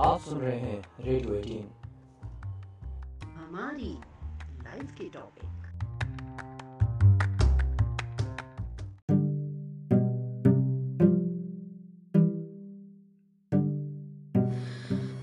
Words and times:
आप 0.00 0.20
सुन 0.20 0.38
रहे 0.38 0.58
हैं 0.58 0.78
रेडियो 1.00 1.34
एटीन 1.34 1.66
हमारी 3.34 3.90
लाइफ 4.64 4.90
के 5.00 5.08
topic 5.14 5.52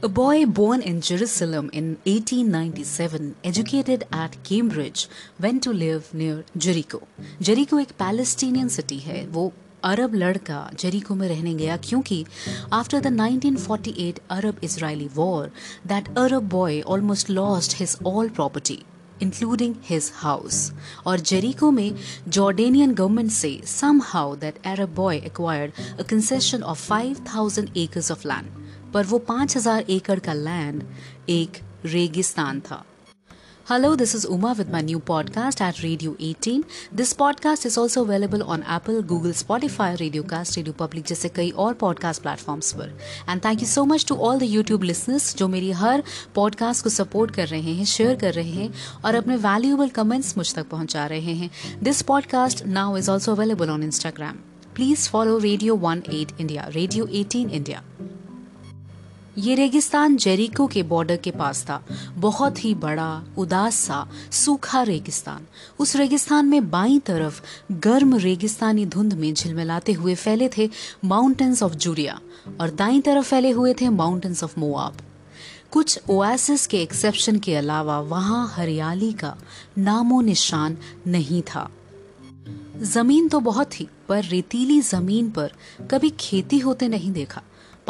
A 0.03 0.09
boy 0.09 0.45
born 0.45 0.81
in 0.81 1.01
Jerusalem 1.01 1.69
in 1.71 1.97
1897, 2.05 3.35
educated 3.43 4.05
at 4.11 4.37
Cambridge, 4.43 5.07
went 5.39 5.61
to 5.63 5.73
live 5.73 6.13
near 6.13 6.43
Jericho. 6.57 7.01
Jericho 7.41 7.79
एक 7.79 7.91
पैलेस्टीनियन 7.99 8.67
सिटी 8.77 8.97
है 8.99 9.25
वो 9.27 9.51
अरब 9.83 10.15
लड़का 10.15 10.69
जेरिको 10.79 11.15
में 11.15 11.27
रहने 11.27 11.53
गया 11.53 11.77
क्योंकि 11.77 12.25
after 12.73 12.99
the 12.99 13.17
1948 13.17 14.19
Arab 14.29 14.59
Israeli 14.63 15.09
war 15.15 15.51
that 15.87 16.17
Arab 16.17 16.49
boy 16.49 16.81
almost 16.81 17.29
lost 17.29 17.75
his 17.79 17.97
all 18.05 18.29
property 18.29 18.79
including 19.21 19.75
his 19.85 20.11
house 20.15 20.71
और 21.05 21.19
जेरिको 21.19 21.71
में 21.71 21.95
जॉर्डेनियन 22.27 22.93
गवर्नमेंट 22.93 23.31
से 23.31 23.61
somehow 24.03 24.35
that 24.35 24.65
Arab 24.65 24.95
boy 24.95 25.17
acquired 25.17 25.99
a 25.99 26.03
concession 26.03 26.63
of 26.63 26.91
5000 26.93 27.77
acres 27.77 28.11
of 28.11 28.27
land 28.27 28.45
पर 28.93 29.05
वो 29.05 29.25
5000 29.31 29.89
एकड़ 29.89 30.19
का 30.19 30.33
लैंड 30.33 30.83
एक 31.29 31.57
रेगिस्तान 31.85 32.59
था। 32.59 32.85
Hello, 33.69 33.95
this 33.95 34.15
is 34.15 34.23
Uma 34.25 34.55
with 34.59 34.69
my 34.73 34.79
new 34.81 34.99
podcast 34.99 35.61
at 35.61 35.81
Radio 35.83 36.15
18. 36.19 36.63
This 36.99 37.13
podcast 37.13 37.65
is 37.65 37.77
also 37.77 38.01
available 38.01 38.43
on 38.43 38.63
Apple, 38.63 39.01
Google, 39.03 39.33
Spotify, 39.33 39.89
Radiocast, 39.97 40.57
Radio 40.57 40.73
Public 40.81 41.07
जैसे 41.07 41.29
कई 41.29 41.49
और 41.49 41.73
पॉडकास्ट 41.73 42.21
प्लेटफॉर्म्स 42.21 42.71
पर। 42.73 42.97
And 43.29 43.45
thank 43.45 43.61
you 43.61 43.67
so 43.67 43.85
much 43.85 44.05
to 44.05 44.15
all 44.15 44.39
the 44.39 44.43
YouTube 44.43 44.83
listeners 44.83 45.35
जो 45.35 45.47
मेरी 45.47 45.71
हर 45.71 46.03
podcast 46.35 46.83
को 46.83 46.89
support 46.89 47.31
कर 47.31 47.47
रहे 47.47 47.73
हैं 47.73 47.85
शेयर 47.85 48.15
कर 48.15 48.33
रहे 48.33 48.51
हैं 48.51 48.73
और 49.05 49.15
अपने 49.15 49.35
वैल्यूएबल 49.35 49.89
कमेंट्स 49.89 50.37
मुझ 50.37 50.53
तक 50.53 50.69
पहुँचा 50.69 51.05
रहे 51.05 51.33
हैं। 51.33 51.51
This 51.83 52.01
podcast 52.01 52.65
now 52.65 52.97
is 52.97 53.11
also 53.11 53.31
available 53.31 53.69
on 53.69 53.83
Instagram 53.83 54.33
please 54.75 55.09
follow 55.09 55.37
radio 55.37 55.75
one 55.75 56.03
eight 56.09 56.39
India 56.41 56.67
radio 56.67 57.05
eighteen 57.05 57.49
India 57.49 57.83
ये 59.37 59.55
रेगिस्तान 59.55 60.17
जेरिको 60.17 60.67
के 60.67 60.83
बॉर्डर 60.83 61.17
के 61.17 61.31
पास 61.31 61.63
था। 61.63 61.83
बहुत 62.15 62.63
ही 62.65 62.75
बड़ा, 62.75 63.23
उदास 63.37 63.75
सा, 63.75 64.07
सूखा 64.31 64.81
रेगिस्तान। 64.81 65.45
उस 65.79 65.95
रेगिस्तान 65.95 66.45
में 66.45 66.69
बाई 66.69 66.99
तरफ़ 66.99 67.41
गर्म 67.71 68.15
रेगिस्तानी 68.15 68.85
धुंध 68.85 69.13
में 69.13 69.33
झिलमिलाते 69.33 69.93
हुए 69.93 70.15
फैले 70.15 70.49
थे 70.57 70.69
माउंटेन्स 71.05 71.63
ऑफ़ 71.63 71.73
जूरिया 71.73 72.19
और 72.61 72.69
दाई 72.69 73.01
तरफ़ 73.01 73.25
फैले 73.25 73.49
हुए 73.49 73.73
थे 73.73 73.89
माउंटेन्स 73.89 74.43
ऑफ़ 74.43 74.59
मोआब 74.59 74.97
कुछ 75.71 75.99
ओएसिस 76.09 76.67
के 76.67 76.81
एक्सेप्शन 76.81 77.39
के 77.39 77.55
अलावा 77.55 77.99
वहाँ 77.99 78.53
हरियाली 78.55 79.13
का 79.13 79.37
नामो 79.77 80.21
निशान 80.21 80.77
नहीं 81.07 81.41
था। 81.41 81.69
ज़मीन 82.81 83.27
तो 83.27 83.39
बहुत 83.39 83.67
थी, 83.67 83.87
पर 84.07 84.23
रेतीली 84.23 84.81
ज़मीन 84.81 85.29
पर 85.29 85.51
कभी 85.91 86.09
खेती 86.09 86.59
होते 86.59 86.87
नहीं 86.87 87.11
देखा। 87.11 87.41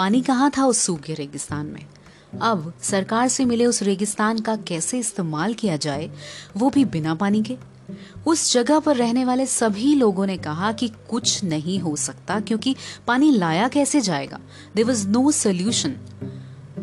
पानी 0.01 0.21
कहाँ 0.21 0.49
था 0.57 0.65
उस 0.65 0.77
सूखे 0.77 1.13
रेगिस्तान 1.13 1.65
में? 1.65 1.85
अब 2.41 2.73
सरकार 2.81 3.27
से 3.27 3.45
मिले 3.45 3.65
उस 3.65 3.81
रेगिस्तान 3.83 4.39
का 4.39 4.55
कैसे 4.55 4.99
इस्तेमाल 4.99 5.53
किया 5.53 5.75
जाए, 5.77 6.09
वो 6.57 6.69
भी 6.69 6.85
बिना 6.85 7.13
पानी 7.15 7.41
के? 7.41 7.57
उस 8.27 8.53
जगह 8.53 8.79
पर 8.79 8.95
रहने 8.95 9.25
वाले 9.25 9.45
सभी 9.45 9.93
लोगों 9.95 10.25
ने 10.25 10.37
कहा 10.37 10.71
कि 10.71 10.87
कुछ 11.09 11.43
नहीं 11.43 11.77
हो 11.79 11.95
सकता, 11.95 12.39
क्योंकि 12.39 12.75
पानी 13.07 13.31
लाया 13.31 13.67
कैसे 13.67 14.01
जाएगा? 14.01 14.39
देर 14.75 14.85
वॉज़ 14.85 15.07
नो 15.07 15.31
सोल्यूशन 15.31 15.95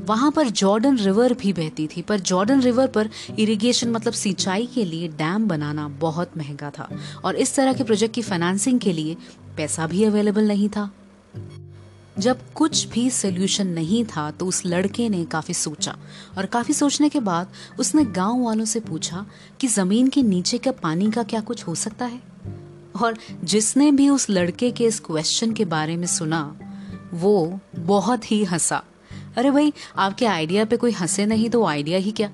वहाँ 0.09 0.31
पर 0.31 0.49
जॉर्डन 0.49 0.99
रिवर 0.99 1.35
भी 1.35 1.53
बहती 1.53 1.87
थी, 1.87 2.03
पर 2.03 2.21
जॉर्डन 2.21 2.61
रिवर 2.61 2.87
पर 2.87 3.11
इरिगेशन 3.39 3.91
मतलब 3.91 4.13
सिंचाई 4.13 4.67
के 4.67 4.85
लिए 4.85 5.09
डैम 5.09 5.49
बनाना 5.49 5.89
बहुत 5.89 6.37
महँगा 6.37 6.71
था, 6.71 6.89
और 7.25 7.37
इस 7.37 7.55
तरह 7.55 7.73
के 7.73 7.85
प्रोजेक्ट 7.85 8.15
की 8.15 8.23
फाइनेंसिंग 8.23 8.81
के 8.81 8.93
लिए 8.93 9.17
पैसा 9.57 9.87
भी 9.87 10.05
अवेलेबल 10.05 10.49
नहीं 10.49 10.69
था। 10.69 10.91
जब 12.19 12.53
कुछ 12.55 12.89
भी 12.89 13.11
सोल्यूशन 13.11 13.67
नहीं 13.67 14.05
था 14.05 14.31
तो 14.31 14.47
उस 14.47 14.63
लड़के 14.67 15.09
ने 15.09 15.25
काफ़ी 15.25 15.55
सोचा 15.55 15.99
और 16.39 16.47
काफ़ी 16.47 16.75
सोचने 16.75 17.09
के 17.09 17.21
बाद 17.21 17.49
उसने 17.79 18.05
गाँव 18.05 18.45
वालों 18.45 18.65
से 18.65 18.81
पूछा 18.81 19.27
कि 19.61 19.67
ज़मीन 19.67 20.09
के 20.09 20.23
नीचे 20.23 20.59
का 20.59 20.73
पानी 20.73 21.11
का 21.11 21.23
क्या 21.23 21.41
कुछ 21.41 21.67
हो 21.67 21.75
सकता 21.75 22.05
है? 22.05 22.21
और 23.03 23.19
जिसने 23.45 23.93
भी 23.93 24.09
उस 24.09 24.31
लड़के 24.31 24.71
के 24.71 24.85
इस 24.85 25.01
क्वेश्चन 25.01 25.53
के 25.53 25.65
बारे 25.65 25.97
में 25.97 26.07
सुना, 26.07 26.59
वो 27.15 27.61
बहुत 27.79 28.31
ही 28.31 28.45
हंसा। 28.45 28.85
अरे 29.37 29.51
भाई, 29.51 29.73
आपके 29.97 30.27
आइडिया 30.27 30.65
पे 30.65 30.77
कोई 30.77 30.93
हंसे 30.93 31.27
नहीं 31.27 31.51
तो 31.51 31.65
आइडिया 31.65 31.99
ही 31.99 32.11
क्या? 32.13 32.31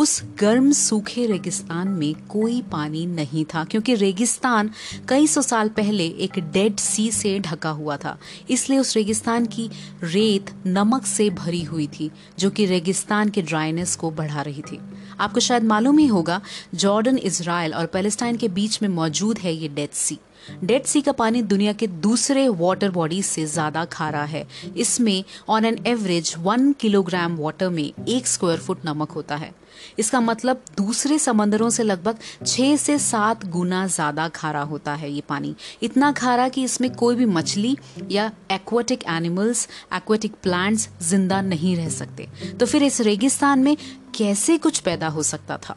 उस 0.00 0.22
गर्म, 0.40 0.72
सूखे 0.72 1.26
रेगिस्तान 1.26 1.88
में 1.88 2.14
कोई 2.28 2.62
पानी 2.62 3.06
नहीं 3.06 3.44
था, 3.44 3.64
क्योंकि 3.64 3.94
रेगिस्तान 3.94 4.70
कई 5.08 5.26
सौ 5.26 5.42
साल 5.42 5.68
पहले 5.68 6.06
एक 6.06 6.38
डेड 6.38 6.76
सी 6.76 7.10
से 7.10 7.38
ढका 7.38 7.70
हुआ 7.70 7.96
था। 7.96 8.18
इसलिए 8.50 8.78
उस 8.78 8.96
रेगिस्तान 8.96 9.46
की 9.46 9.70
रेत 10.02 10.52
नमक 10.66 11.06
से 11.06 11.30
भरी 11.30 11.62
हुई 11.62 11.86
थी, 11.86 12.10
जो 12.38 12.50
कि 12.50 12.66
रेगिस्तान 12.66 13.28
के 13.28 13.42
ड्राइनेस 13.42 13.96
को 13.96 14.10
बढ़ा 14.10 14.42
रही 14.42 14.62
थी। 14.62 14.78
आपको 15.20 15.40
शायद 15.40 15.64
मालूम 15.64 15.98
ही 15.98 16.06
होगा, 16.06 16.40
जॉर्डन 16.74 17.18
इसराइल 17.18 17.74
और 17.74 17.86
पैलेस्टाइन 17.86 18.36
के 18.36 18.48
बीच 18.48 18.82
में 18.82 18.88
मौजूद 18.88 19.38
है 19.38 19.54
ये 19.54 19.68
डेड 19.68 19.90
सी। 19.90 20.18
डेड 20.64 20.84
सी 20.84 21.00
का 21.00 21.12
पानी 21.12 21.42
दुनिया 21.44 21.72
के 21.72 21.86
दूसरे 21.86 22.48
वाटर 22.50 22.90
बॉडीज 22.90 23.24
से 23.24 23.46
ज़्यादा 23.46 23.84
खारा 23.84 24.22
है। 24.24 24.46
इसमें 24.76 25.22
on 25.48 25.64
an 25.64 25.78
average 25.86 26.34
one 26.38 26.72
kilogram 26.72 27.36
water 27.38 27.68
में 27.68 27.84
एक 27.84 28.26
स्क्वायर 28.26 28.58
फुट 28.58 28.86
नमक 28.86 29.10
होता 29.10 29.36
है। 29.36 29.52
इसका 29.98 30.20
मतलब 30.20 30.62
दूसरे 30.76 31.18
समंदरों 31.18 31.68
से 31.70 31.82
लगभग 31.82 32.18
छह 32.46 32.76
से 32.76 32.98
सात 32.98 33.44
गुना 33.46 33.86
ज़्यादा 33.86 34.26
खारा 34.28 34.62
होता 34.62 34.94
है 34.94 35.10
ये 35.12 35.20
पानी। 35.28 35.54
इतना 35.82 36.10
खारा 36.12 36.48
कि 36.48 36.62
इसमें 36.64 36.90
कोई 36.94 37.14
भी 37.16 37.24
मछली 37.26 37.76
या 38.10 38.30
एक्वाटिक 38.52 39.04
एनिमल्स 39.08 39.66
एक्वाटिक 39.94 40.34
प्लांट्स 40.42 40.88
ज़िंदा 41.02 41.40
नहीं 41.42 41.76
रह 41.76 41.88
सकते। 41.90 42.28
तो 42.60 42.66
फिर 42.66 42.82
इस 42.82 43.00
रेगिस्तान 43.00 43.58
में 43.58 43.76
कैसे 44.14 44.58
कुछ 44.58 44.78
पैदा 44.80 45.08
हो 45.08 45.22
सकता 45.22 45.56
था? 45.58 45.74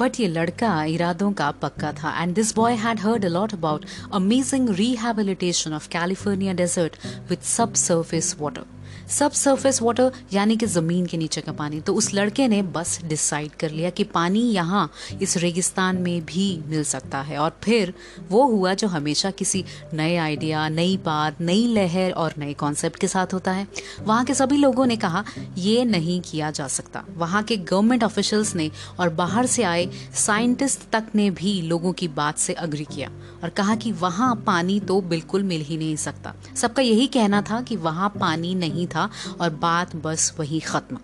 बट 0.00 0.20
ये 0.20 0.28
लड़का 0.28 0.72
इरादों 0.84 1.32
का 1.32 1.50
पक्का 1.62 1.92
था. 1.92 2.10
And 2.22 2.34
this 2.34 2.54
boy 2.56 2.74
had 2.74 3.00
heard 3.00 3.24
a lot 3.24 3.52
about 3.54 3.84
amazing 4.14 4.68
rehabilitation 4.74 5.72
of 5.74 5.88
California 5.88 6.52
desert 6.54 6.96
with 7.30 7.42
subsurface 7.74 8.36
water 8.40 8.64
subsurface 9.32 9.80
water 9.82 10.12
यानी 10.32 10.56
कि 10.56 10.66
ज़मीन 10.66 11.06
के 11.06 11.16
नीचे 11.16 11.40
का 11.40 11.52
पानी। 11.52 11.80
तो 11.80 11.94
उस 11.94 12.12
लड़के 12.14 12.46
ने 12.48 12.60
बस 12.62 12.98
डिसाइड 13.04 13.54
कर 13.60 13.70
लिया 13.70 13.90
कि 13.90 14.04
पानी 14.04 14.40
यहाँ 14.42 14.90
इस 15.22 15.36
रेगिस्तान 15.36 15.96
में 15.96 16.24
भी 16.26 16.46
मिल 16.66 16.84
सकता 16.84 17.20
है। 17.20 17.38
और 17.38 17.56
फिर 17.62 17.92
वो 18.28 18.46
हुआ 18.46 18.74
जो 18.74 18.88
हमेशा 18.88 19.30
किसी 19.30 19.64
नए 19.94 20.16
आइडिया 20.16 20.68
नई 20.68 20.96
बात, 20.96 21.40
नई 21.40 21.66
लहर 21.66 22.10
और 22.12 22.34
नए 22.38 22.52
कॉन्सेप्ट 22.54 23.00
के 23.00 23.08
साथ 23.08 23.34
होता 23.34 23.52
है। 23.52 23.66
वहाँ 24.00 24.24
के 24.24 24.34
सभी 24.34 24.56
लोगों 24.56 24.86
ने 24.86 24.96
कहा, 24.96 25.24
ये 25.58 25.84
नहीं 25.84 26.20
किया 26.20 26.50
जा 26.50 26.66
सकता। 26.68 27.04
वहाँ 27.16 27.42
के 27.42 27.56
गवर्नमेंट 27.56 28.04
ऑफिशल्स 28.04 28.54
ने 28.54 28.70
और 29.00 29.08
बाहर 29.14 29.46
से 29.46 29.62
आए 29.62 29.88
साइंटिस्ट 30.16 30.88
तक 30.92 31.06
ने 31.14 31.30
भी 31.32 31.60
लोगों 31.62 31.92
की 31.92 32.08
बात 32.10 32.38
से 32.38 32.52
अग्री 32.54 32.84
किया 32.84 33.10
और 33.42 33.48
कहा 33.50 33.74
कि 33.74 33.92
वहाँ 33.92 34.34
पानी 34.46 34.78
तो 34.80 35.00
बिल्कुल 35.02 35.42
मिल 35.42 35.62
ही 35.62 35.76
नहीं 35.76 35.96
सकता। 35.96 36.34
सबका 36.56 36.82
यही 36.82 37.06
कहना 37.06 37.42
था 37.42 37.60
कि 37.60 37.76
वहाँ 37.78 38.08
पानी 38.20 38.54
नहीं 38.54 38.86
था। 38.86 38.99
और 39.40 39.50
बात 39.50 39.96
बस 39.96 40.34
वही 40.38 40.60
खत्म। 40.60 40.98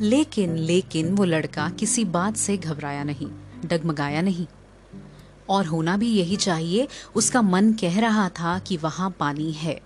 लेकिन 0.00 0.56
लेकिन 0.56 1.14
वो 1.14 1.24
लड़का 1.24 1.68
किसी 1.68 2.04
बात 2.04 2.36
से 2.36 2.56
घबराया 2.56 3.04
नहीं, 3.04 3.28
डगमगाया 3.64 4.22
नहीं। 4.22 4.46
और 5.48 5.66
होना 5.66 5.96
भी 5.96 6.08
यही 6.08 6.36
चाहिए, 6.36 6.88
उसका 7.14 7.42
मन 7.42 7.72
कह 7.72 8.00
रहा 8.00 8.28
था 8.28 8.58
कि 8.58 8.76
वहाँ 8.76 9.16
पानी 9.20 9.52
है। 9.52 9.80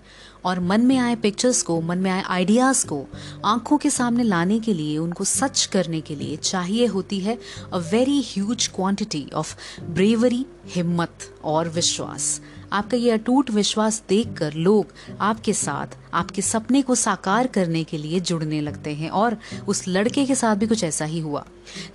और 0.45 0.59
मन 0.59 0.81
में 0.81 0.97
आए 0.97 1.15
पिक्चर्स 1.15 1.61
को, 1.61 1.81
मन 1.81 1.97
में 1.97 2.11
आए 2.11 2.23
आइडियाज़ 2.27 2.87
को, 2.87 3.05
आँखों 3.45 3.77
के 3.77 3.89
सामने 3.89 4.23
लाने 4.23 4.59
के 4.59 4.73
लिए, 4.73 4.97
उनको 4.97 5.23
सच 5.23 5.65
करने 5.65 6.01
के 6.01 6.15
लिए 6.15 6.37
चाहिए 6.37 6.85
होती 6.85 7.19
है 7.19 7.39
a 7.73 7.77
very 7.77 8.21
huge 8.21 8.67
quantity 8.67 9.29
of 9.35 9.55
bravery 9.83 10.45
हिम्मत 10.67 11.39
और 11.43 11.69
विश्वास। 11.69 12.41
आपका 12.73 12.97
ये 12.97 13.11
अटूट 13.11 13.51
विश्वास 13.51 14.03
देखकर 14.09 14.53
लोग 14.53 14.93
आपके 15.21 15.53
साथ, 15.53 15.87
आपके 16.13 16.41
सपने 16.41 16.81
को 16.81 16.95
साकार 16.95 17.47
करने 17.47 17.83
के 17.83 17.97
लिए 17.97 18.19
जुड़ने 18.19 18.61
लगते 18.61 18.93
हैं। 18.93 19.09
और 19.09 19.37
उस 19.67 19.87
लड़के 19.87 20.25
के 20.25 20.35
साथ 20.35 20.55
भी 20.55 20.67
कुछ 20.67 20.83
ऐसा 20.83 21.05
ही 21.05 21.19
हुआ। 21.19 21.45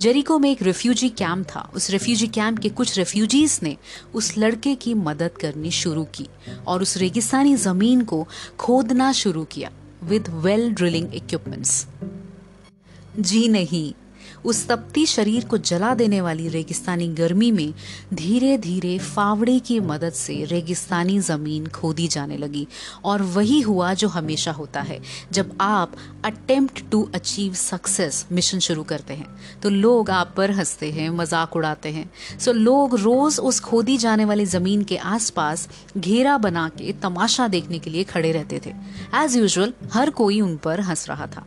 जेरिको 0.01 0.39
में 0.39 0.51
एक 0.51 0.61
रेफ्यूजी 0.61 1.09
कैंप 1.09 1.45
था। 1.45 1.71
उस 1.75 1.89
रेफ्यूजी 1.89 2.27
कैंप 2.27 2.59
के 2.59 2.69
कुछ 2.69 2.97
रेफ्यूजीज 2.97 3.59
ने 3.63 3.77
उस 4.13 4.37
लड़के 4.37 4.75
की 4.75 4.93
मदद 4.93 5.31
करनी 5.41 5.71
शुरू 5.71 6.03
की 6.03 6.27
और 6.67 6.81
उस 6.81 6.97
रेगिस्तानी 6.97 7.55
ज़मीन 7.55 8.01
को 8.01 8.27
खोदना 8.59 9.11
शुरू 9.11 9.43
किया। 9.43 9.71
विद 10.03 10.29
वेल 10.29 10.71
ड्रिलिंग 10.73 11.15
इक्विपमेंट्स 11.15 11.87
जी 13.19 13.47
नहीं। 13.47 13.93
उस 14.45 14.67
तपती 14.67 15.05
शरीर 15.05 15.45
को 15.45 15.57
जला 15.57 15.93
देने 15.93 16.21
वाली 16.21 16.47
रेगिस्तानी 16.47 17.07
गर्मी 17.07 17.51
में 17.51 17.73
धीरे 18.13 18.57
धीरे 18.57 18.97
फावड़े 18.99 19.59
की 19.59 19.79
मदद 19.79 20.13
से 20.13 20.43
रेगिस्तानी 20.45 21.19
ज़मीन 21.19 21.67
खोदी 21.67 22.07
जाने 22.07 22.37
लगी। 22.37 22.67
और 23.05 23.21
वही 23.21 23.61
हुआ 23.61 23.93
जो 23.93 24.07
हमेशा 24.07 24.51
होता 24.51 24.81
है, 24.81 24.99
जब 25.31 25.57
आप 25.61 25.95
attempt 26.25 26.83
to 26.91 27.09
achieve 27.15 27.53
success 27.53 28.25
mission 28.31 28.59
शुरू 28.59 28.83
करते 28.83 29.13
हैं। 29.13 29.27
तो 29.63 29.69
लोग 29.69 30.09
आप 30.09 30.33
पर 30.37 30.51
हँसते 30.51 30.91
हैं, 30.91 31.09
मज़ाक 31.09 31.55
उड़ाते 31.55 31.89
हैं। 31.89 32.09
सो 32.39 32.51
लोग 32.51 32.95
रोज 32.95 33.39
उस 33.39 33.59
खोदी 33.59 33.97
जाने 33.97 34.25
वाली 34.25 34.45
ज़मीन 34.45 34.83
के 34.83 34.97
आसपास 34.97 35.69
घेरा 35.97 36.37
बना 36.37 36.67
के 36.69 36.93
तमाशा 36.93 37.47
देखने 37.47 37.79
के 37.79 37.89
लिए 37.89 38.03
खड़े 38.03 38.31
रहते 38.31 38.61
थे। 38.65 38.73
एज 39.15 39.35
यूजल 39.37 39.73
हर 39.93 40.09
कोई 40.09 40.41
उन 40.41 40.57
पर 40.57 40.79
हंस 40.79 41.09
रहा 41.09 41.27
था। 41.27 41.45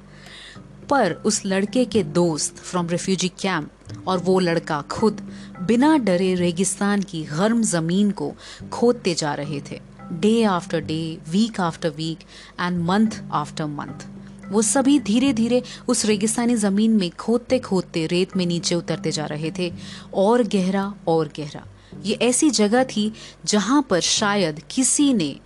पर 0.90 1.12
उस 1.12 1.44
लड़के 1.46 1.84
के 1.84 2.02
दोस्त 2.02 2.56
फ्रॉम 2.56 2.88
रेफ्यूजी 2.88 3.28
कैंप 3.28 3.70
और 4.06 4.18
वो 4.18 4.38
लड़का 4.38 4.80
खुद 4.90 5.20
बिना 5.62 5.96
डरे 5.98 6.34
रेगिस्तान 6.34 7.02
की 7.02 7.22
गर्म 7.24 7.62
ज़मीन 7.62 8.10
को 8.10 8.32
खोदते 8.72 9.14
जा 9.14 9.34
रहे 9.34 9.60
थे। 9.60 9.80
Day 10.12 10.42
after 10.44 10.80
day 10.80 11.18
week 11.28 11.60
after 11.60 11.88
week 11.88 12.18
and 12.60 12.82
month 12.84 13.22
after 13.32 13.66
month 13.66 14.06
वो 14.50 14.62
सभी 14.62 14.98
धीरे 15.00 15.32
धीरे 15.32 15.62
उस 15.88 16.04
रेगिस्तानी 16.04 16.56
ज़मीन 16.56 16.96
में 16.96 17.10
खोदते 17.10 17.58
खोदते 17.58 18.06
रेत 18.06 18.36
में 18.36 18.46
नीचे 18.46 18.74
उतरते 18.74 19.10
जा 19.10 19.26
रहे 19.26 19.52
थे। 19.58 19.72
और 20.14 20.42
गहरा 20.42 20.94
और 21.08 21.28
गहरा। 21.36 21.64
ये 22.04 22.14
ऐसी 22.22 22.50
जगह 22.50 22.84
थी 22.84 23.12
जहाँ 23.44 23.82
पर 23.90 24.00
शायद 24.00 24.60
किसी 24.70 25.12
ने 25.14 25.36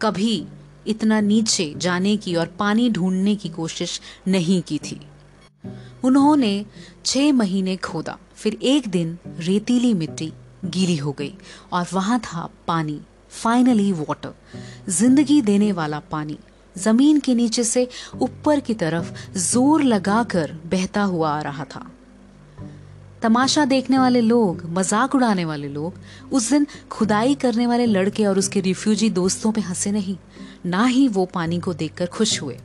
कभी 0.00 0.46
इतना 0.86 1.20
नीचे 1.20 1.72
जाने 1.76 2.16
की 2.16 2.34
और 2.34 2.46
पानी 2.58 2.88
ढूँढने 2.90 3.34
की 3.36 3.48
कोशिश 3.48 4.00
नहीं 4.28 4.60
की 4.62 4.78
थी। 4.78 5.00
उन्होंने 6.04 6.64
छह 7.04 7.32
महीने 7.32 7.76
खोदा, 7.76 8.16
फिर 8.36 8.58
एक 8.62 8.88
दिन 8.88 9.18
रेतीली 9.38 9.94
मिट्टी 9.94 10.32
गीली 10.64 10.96
हो 10.96 11.12
गई 11.12 11.32
और 11.72 11.86
वहाँ 11.92 12.18
था 12.20 12.48
पानी 12.68 13.00
फाइनली 13.32 13.92
वाटर 13.92 14.34
ज़िंदगी 14.88 15.40
देने 15.42 15.72
वाला 15.72 15.98
पानी। 16.10 16.38
ज़मीन 16.76 17.20
के 17.20 17.34
नीचे 17.34 17.64
से 17.64 17.88
ऊपर 18.22 18.60
की 18.60 18.74
तरफ़ 18.74 19.38
ज़ोर 19.38 19.82
लगाकर 19.82 20.52
बहता 20.66 21.02
हुआ 21.02 21.30
आ 21.30 21.40
रहा 21.40 21.64
था। 21.64 21.86
तमाशा 23.22 23.64
देखने 23.64 23.98
वाले 23.98 24.20
लोग, 24.20 24.62
मज़ाक 24.68 25.14
उड़ाने 25.14 25.44
वाले 25.44 25.68
लोग, 25.68 25.94
उस 26.32 26.50
दिन 26.50 26.66
खुदाई 26.90 27.34
करने 27.34 27.66
वाले 27.66 27.86
लड़के 27.86 28.26
और 28.26 28.38
उसके 28.38 28.60
रिफ्यूजी 28.60 29.10
दोस्तों 29.10 29.52
पे 29.52 29.60
हंसे 29.60 29.90
नहीं। 29.92 30.16
ना 30.66 30.84
ही 30.84 31.06
वो 31.08 31.24
पानी 31.24 31.58
को 31.60 31.74
देखकर 31.74 32.06
खुश 32.06 32.40
हुए। 32.42 32.58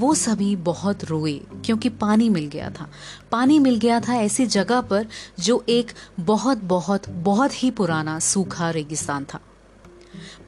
वो 0.00 0.14
सभी 0.14 0.54
बहुत 0.56 1.04
रोए, 1.04 1.32
क्योंकि 1.64 1.88
पानी 1.88 2.28
मिल 2.28 2.46
गया 2.46 2.70
था। 2.70 2.88
पानी 3.32 3.58
मिल 3.58 3.76
गया 3.76 4.00
था 4.00 4.14
ऐसी 4.14 4.46
जगह 4.46 4.80
पर 4.80 5.06
जो 5.40 5.64
एक 5.68 5.92
बहुत 6.20 6.64
बहुत 6.64 7.08
बहुत 7.08 7.62
ही 7.62 7.70
पुराना, 7.70 8.18
सूखा 8.18 8.70
रेगिस्तान 8.70 9.24
था। 9.24 9.40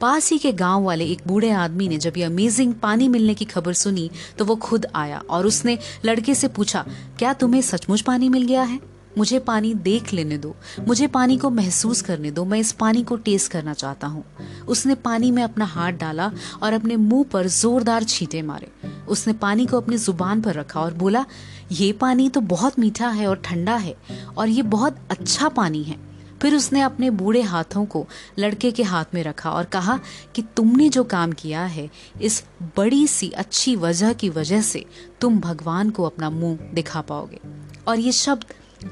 पास 0.01 0.31
ही 0.31 0.37
के 0.37 0.51
गाँव 0.53 0.83
वाले 0.83 1.05
एक 1.05 1.21
बूढ़े 1.27 1.51
आदमी 1.51 1.87
ने 1.87 1.97
जब 1.97 2.13
ये 2.17 2.23
अमेजिंग 2.23 2.73
पानी 2.73 3.07
मिलने 3.07 3.33
की 3.33 3.45
खबर 3.45 3.73
सुनी 3.73 4.09
तो 4.37 4.45
वो 4.45 4.55
खुद 4.55 4.85
आया 4.95 5.21
और 5.29 5.45
उसने 5.45 5.77
लड़के 6.05 6.35
से 6.35 6.47
पूछा, 6.47 6.85
क्या 7.19 7.33
तुम्हें 7.33 7.61
सचमुच 7.61 8.01
पानी 8.01 8.29
मिल 8.29 8.47
गया 8.47 8.63
है? 8.63 8.79
मुझे 9.17 9.39
पानी 9.39 9.73
देख 9.73 10.13
लेने 10.13 10.37
दो। 10.37 10.55
मुझे 10.87 11.07
पानी 11.07 11.37
को 11.37 11.49
महसूस 11.49 12.01
करने 12.01 12.31
दो। 12.31 12.45
मैं 12.45 12.59
इस 12.59 12.71
पानी 12.71 13.03
को 13.03 13.15
टेस्ट 13.15 13.51
करना 13.51 13.73
चाहता 13.73 14.07
हूँ। 14.07 14.23
उसने 14.67 14.95
पानी 14.95 15.31
में 15.31 15.43
अपना 15.43 15.65
हाथ 15.65 15.91
डाला 15.91 16.31
और 16.63 16.73
अपने 16.73 16.95
मुँह 16.95 17.23
पर 17.23 17.47
जोरदार 17.47 18.03
छींटे 18.03 18.41
मारे। 18.41 18.71
उसने 19.07 19.33
पानी 19.33 19.65
को 19.65 19.77
अपनी 19.77 19.97
ज़ुबान 19.97 20.41
पर 20.41 20.53
रखा 20.53 20.81
और 20.81 20.93
बोला, 20.93 21.25
ये 21.71 21.91
पानी 21.91 22.29
तो 22.29 22.41
बहुत 22.41 22.79
मीठा 22.79 23.09
है 23.09 23.27
और 23.27 23.41
ठंडा 23.45 23.75
है 23.75 23.95
और 24.37 24.49
ये 24.49 24.61
बहुत 24.61 24.97
अच्छा 25.09 25.49
पानी 25.49 25.83
है। 25.83 25.97
फिर 26.41 26.55
उसने 26.55 26.81
अपने 26.81 27.09
बूढ़े 27.09 27.41
हाथों 27.41 27.85
को 27.85 28.05
लड़के 28.39 28.71
के 28.71 28.83
हाथ 28.83 29.05
में 29.13 29.23
रखा 29.23 29.51
और 29.51 29.63
कहा 29.63 29.99
कि 30.35 30.41
तुमने 30.57 30.89
जो 30.89 31.03
काम 31.03 31.31
किया 31.31 31.63
है, 31.65 31.89
इस 32.21 32.43
बड़ी 32.77 33.07
सी 33.07 33.29
अच्छी 33.29 33.75
वजह 33.75 34.13
की 34.13 34.29
वजह 34.29 34.61
से 34.61 34.85
तुम 35.21 35.39
भगवान 35.39 35.89
को 35.89 36.03
अपना 36.03 36.29
मुँह 36.29 36.57
दिखा 36.73 37.01
पाओगे। 37.01 37.39
और 37.87 37.99
ये 37.99 38.11
शब्द 38.11 38.45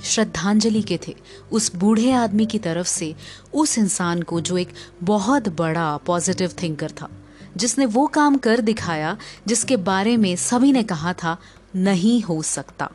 श्रद्धांजलि 0.04 0.82
के 0.82 1.00
थे। 1.08 1.16
उस 1.52 1.76
बूढ़े 1.76 2.12
आदमी 2.12 2.46
की 2.46 2.60
तरफ़ 2.60 2.88
से 2.88 3.16
उस 3.54 3.78
इंसान 3.78 4.22
को 4.22 4.42
जो 4.42 4.58
एक 4.58 4.70
बहुत 5.04 5.50
बड़ा 5.50 5.98
पॉजिटिव 5.98 6.54
थिंकर 6.64 6.92
था, 6.92 7.10
जिसने 7.58 7.86
वो 7.86 8.08
काम 8.08 8.38
कर 8.38 8.62
दिखाया, 8.62 9.18
जिसके 9.48 9.78
बारे 9.78 10.18
में 10.18 10.36
सभी 10.36 10.72
ने 10.72 10.84
कहा 10.84 11.14
था, 11.14 11.38
नहीं 11.76 12.22
हो 12.22 12.42
सकता। 12.42 12.90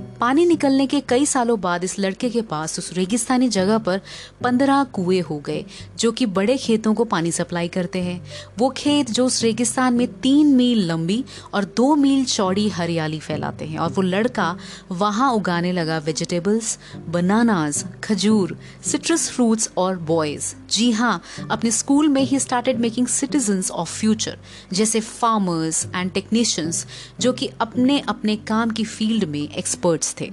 पानी 0.00 0.44
निकलने 0.46 0.86
के 0.86 1.00
कई 1.00 1.26
सालों 1.26 1.60
बाद 1.60 1.84
इस 1.84 1.98
लड़के 1.98 2.30
के 2.30 2.42
पास 2.42 2.78
उस 2.78 2.92
रेगिस्तानी 2.92 3.48
जगह 3.48 3.78
पर 3.78 4.00
पंद्रह 4.44 4.84
कुएँ 4.84 5.20
हो 5.20 5.38
गए, 5.38 5.64
जो 5.98 6.12
कि 6.12 6.26
बड़े 6.26 6.56
खेतों 6.56 6.94
को 6.94 7.04
पानी 7.04 7.32
सप्लाई 7.32 7.68
करते 7.68 8.02
हैं। 8.02 8.24
वो 8.58 8.70
खेत 8.70 9.10
जो 9.10 9.26
उस 9.26 9.42
रेगिस्तान 9.42 9.94
में 9.94 10.20
तीन 10.20 10.46
मील 10.46 10.86
लंबी 10.86 11.24
और 11.54 11.64
दो 11.64 11.94
मील 11.94 12.24
चौड़ी 12.24 12.68
हरियाली 12.68 13.18
फैलाते 13.18 13.64
हैं 13.64 13.78
और 13.78 13.90
वो 13.90 14.02
लड़का 14.02 14.56
वहाँ 14.92 15.32
उगाने 15.32 15.72
लगा 15.72 15.98
वेजिटेबल्स 15.98 16.78
बनानाज 17.08 17.84
खजूर 18.04 18.58
सिट्रस 18.86 19.30
फ्रूट्स 19.30 19.70
और 19.76 19.98
बॉयज़ 19.98 20.54
जी 20.70 20.90
हाँ 20.90 21.22
अपने 21.50 21.70
स्कूल 21.70 22.08
में 22.08 22.22
ही 22.22 22.38
started 22.38 22.78
making 22.78 23.06
citizen 23.06 23.62
of 23.72 23.98
future 23.98 24.38
जैसे 24.72 25.00
फार्मर्स 25.00 25.86
एंड 25.96 26.12
टेक्नीशियंस 26.12 26.86
जो 27.20 27.32
कि 27.32 27.50
अपने 27.60 27.98
अपने 28.08 28.36
काम 28.36 28.70
की 28.70 28.84
फ़ील्ड 28.84 29.24
में 29.24 29.48
एक्सपर्ट्स 29.82 30.14
थे। 30.20 30.30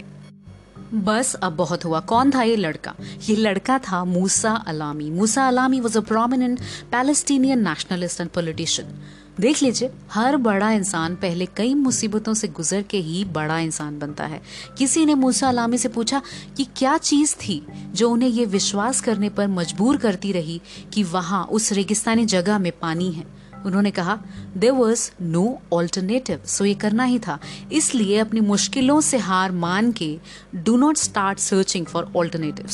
बस 0.94 1.36
अब 1.36 1.56
बहुत 1.56 1.86
हुआ। 1.86 2.00
कौन 2.00 2.32
था 2.32 2.44
ये 2.44 2.56
लड़का? 2.56 2.94
ये 3.30 3.36
लड़का 3.36 3.78
था 3.80 4.04
Musa 4.06 4.52
Alami. 4.68 5.10
Musa 5.10 5.48
Alami 5.48 5.80
was 5.80 5.98
a 5.98 6.02
prominent 6.02 6.60
Palestinian 6.92 7.68
nationalist 7.68 8.22
and 8.22 8.30
politician 8.30 9.00
देख 9.40 9.62
लीजिए, 9.64 9.90
हर 10.12 10.38
बड़ा 10.38 10.72
इंसान 10.72 11.16
पहले 11.16 11.46
कई 11.58 11.74
मुसीबतों 11.74 12.34
से 12.34 12.48
गुजर 12.48 12.82
के 12.82 12.98
ही 12.98 13.24
बड़ा 13.26 13.60
इंसान 13.60 14.00
बनता 14.00 14.26
है। 14.26 14.42
किसी 14.78 15.06
ने 15.06 15.16
मूसा 15.16 15.48
अलामी 15.48 15.78
से 15.78 15.90
पूछा 15.90 16.22
कि 16.58 16.66
क्या 16.76 16.98
चीज़ 16.98 17.36
थी 17.36 17.66
जो 17.94 18.10
उन्हें 18.10 18.30
ये 18.30 18.46
विश्वास 18.46 19.02
करने 19.02 19.30
पर 19.30 19.48
मजबूर 19.48 19.98
करती 19.98 20.32
रही 20.32 20.62
कि 20.94 21.04
वहाँ 21.04 21.44
उस 21.46 21.72
रेगिस्तानी 21.72 22.26
जगह 22.26 22.60
में 22.60 22.72
पानी 22.72 23.12
है? 23.12 23.39
उन्होंने 23.66 23.92
कहा 23.92 24.18
there 24.58 24.72
was 24.72 25.10
no 25.22 25.44
alternative 25.74 26.42
so 26.46 26.66
ये 26.66 26.74
करना 26.76 27.04
ही 27.04 27.20
था। 27.20 27.40
इसलिए 27.72 28.18
अपनी 28.18 28.40
मुश्किलों 28.40 29.00
से 29.02 29.18
हार 29.18 29.52
मान 29.52 29.92
के 29.92 30.18
do 30.56 30.78
not 30.78 30.98
start 30.98 31.40
searching 31.40 31.86
for 31.86 32.12
alternative 32.16 32.70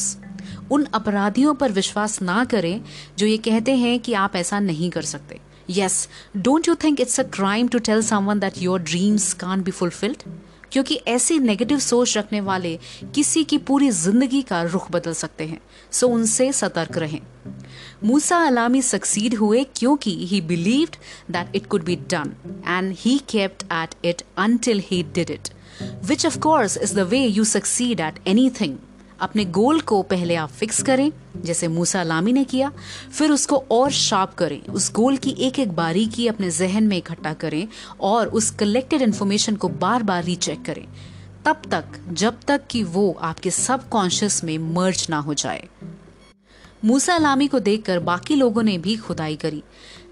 उन 0.72 0.84
अपराधियों 0.94 1.54
पर 1.54 1.72
विश्वास 1.72 2.22
ना 2.22 2.44
करें 2.46 2.82
जो 3.18 3.26
ये 3.26 3.38
कहते 3.38 3.76
हैं 3.76 4.00
कि 4.00 4.14
आप 4.14 4.36
ऐसा 4.36 4.60
नहीं 4.60 4.90
कर 4.90 5.02
सकते। 5.02 5.40
Yes 5.70 6.08
don't 6.38 6.68
you 6.68 6.76
think 6.76 7.02
it's 7.02 7.20
a 7.20 7.24
crime 7.34 7.68
to 7.68 7.80
tell 7.80 8.02
someone 8.04 8.40
that 8.40 8.58
your 8.58 8.82
dreams 8.82 9.32
can 9.34 9.64
be 9.64 9.72
fulfilled 9.72 10.24
क्योंकि 10.76 10.96
ऐसी 11.08 11.38
नेगेटिव 11.40 11.80
सोच 11.80 12.18
रखने 12.18 12.40
वाले 12.42 12.78
किसी 13.16 13.44
की 13.44 13.58
पूरी 13.58 13.90
ज़िंदगी 13.92 14.42
का 14.42 14.62
रुख 14.64 14.90
बदल 14.92 15.14
सकते 15.14 15.46
हैं। 15.48 15.60
सो 15.92 16.08
उनसे 16.08 16.52
सतर्क 16.54 16.98
रहें। 16.98 17.20
मूसा 18.04 18.38
अलामी 18.46 18.82
सक्सीड 18.82 19.36
हुए 19.36 19.64
क्योंकि 19.76 20.16
he 20.28 20.42
believed 20.42 20.96
that 21.32 21.56
it 21.56 21.66
could 21.66 21.84
be 21.84 21.96
done 22.12 22.34
and 22.68 22.96
he 23.00 23.18
kept 23.30 23.64
at 23.74 23.96
it 24.06 24.22
until 24.38 24.82
he 24.86 25.02
did 25.16 25.30
it 25.30 25.50
which 26.06 26.26
of 26.26 26.40
course 26.40 26.78
is 26.78 26.96
the 26.96 27.08
way 27.10 27.26
you 27.26 27.44
succeed 27.44 28.00
at 28.00 28.20
anything 28.28 28.78
अपने 29.20 29.46
गोल 29.46 29.80
को 29.82 30.02
पहले 30.02 30.36
आप 30.36 30.50
फिक्स 30.50 30.82
करें, 30.84 31.12
जैसे 31.38 31.68
मूसा 31.68 32.04
लामी 32.04 32.34
ने 32.34 32.44
किया, 32.44 32.72
फिर 33.12 33.32
उसको 33.32 33.64
और 33.72 33.92
शार्प 33.92 34.34
करें, 34.34 34.62
उस 34.64 34.92
गोल 34.94 35.18
की 35.18 35.36
एक 35.40 35.60
एक 35.60 35.72
बारीकी 35.72 36.28
अपने 36.28 36.50
जहन 36.52 36.84
में 36.84 36.98
इकट्ठा 36.98 37.34
करें 37.34 37.68
और 38.02 38.28
उस 38.28 38.50
कलेक्टेड 38.52 39.02
इन्फॉर्मेशन 39.02 39.56
को 39.56 39.70
बार 39.70 40.04
बार 40.04 40.24
रीचेक 40.24 40.66
करें, 40.66 40.86
तब 41.46 41.62
तक, 41.72 42.00
जब 42.10 42.40
तक 42.48 42.68
कि 42.70 42.84
वो 42.84 43.12
आपके 43.22 43.52
सब 43.52 43.90
कॉन्शियस 43.90 44.44
में 44.44 44.58
मर्ज 44.58 45.08
ना 45.10 45.18
हो 45.18 45.34
जाए। 45.34 45.68
मूसा 46.86 47.18
लामी 47.18 47.48
को 47.48 47.60
देखकर 47.60 48.00
बाकी 48.00 48.36
लोगों 48.36 48.64
ने 48.64 48.78
भी 48.78 48.96
खुदाई 48.98 49.36
करी। 49.36 49.64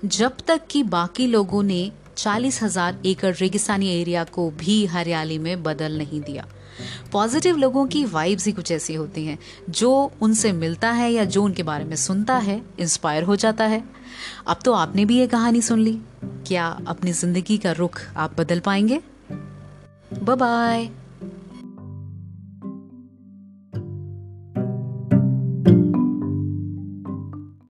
जब 0.06 0.38
तक 0.48 0.62
कि 0.70 0.84
बाकी 0.84 1.28
लोगों 1.28 1.64
ने 1.64 1.92
चालीस 2.18 2.62
हज़ार 2.64 2.98
एकड़ 3.06 3.34
रेगिस्तानी 3.36 3.90
एरिया 3.92 4.24
को 4.24 4.50
भी 4.52 4.86
हरियाली 4.86 5.38
में 5.38 5.64
बदल 5.64 5.98
नहीं 5.98 6.22
दिया। 6.22 6.46
पॉजिटिव 7.12 7.58
लोगों 7.58 7.86
की 7.88 8.06
वाइब्स 8.06 8.46
ही 8.46 8.52
कुछ 8.52 8.72
ऐसी 8.72 8.94
होती 8.94 9.26
हैं, 9.26 9.38
जो 9.70 10.12
उनसे 10.22 10.52
मिलता 10.52 10.92
है 10.92 11.12
या 11.12 11.26
जो 11.26 11.44
उनके 11.44 11.64
बारे 11.64 11.84
में 11.84 11.96
सुनता 11.96 12.38
है 12.38 12.62
इंस्पायर 12.80 13.24
हो 13.24 13.36
जाता 13.36 13.64
है। 13.64 13.84
अब 14.48 14.60
तो 14.66 14.74
आपने 14.74 15.06
भी 15.06 15.18
ये 15.18 15.28
कहानी 15.28 15.62
सुन 15.62 15.80
ली। 15.80 16.00
क्या 16.26 16.80
अपनी 16.88 17.12
ज़िंदगी 17.12 17.58
का 17.58 17.72
रुख 17.72 18.02
आप 18.18 18.40
बदल 18.42 18.60
पाएँगे? 18.60 19.02
बाय 20.14 20.90